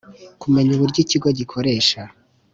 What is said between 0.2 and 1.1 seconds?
Kumenya uburyo